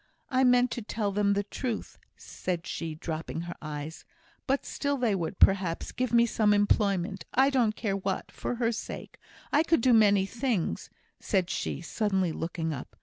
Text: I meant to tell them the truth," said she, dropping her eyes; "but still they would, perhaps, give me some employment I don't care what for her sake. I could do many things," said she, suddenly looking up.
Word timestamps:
I 0.31 0.43
meant 0.43 0.71
to 0.71 0.81
tell 0.81 1.11
them 1.11 1.33
the 1.33 1.43
truth," 1.43 1.99
said 2.17 2.65
she, 2.65 2.95
dropping 2.95 3.41
her 3.41 3.53
eyes; 3.61 4.03
"but 4.47 4.65
still 4.65 4.97
they 4.97 5.13
would, 5.13 5.37
perhaps, 5.37 5.91
give 5.91 6.11
me 6.11 6.25
some 6.25 6.55
employment 6.55 7.23
I 7.35 7.51
don't 7.51 7.75
care 7.75 7.95
what 7.95 8.31
for 8.31 8.55
her 8.55 8.71
sake. 8.71 9.19
I 9.53 9.61
could 9.61 9.81
do 9.81 9.93
many 9.93 10.25
things," 10.25 10.89
said 11.19 11.51
she, 11.51 11.81
suddenly 11.81 12.31
looking 12.31 12.73
up. 12.73 12.95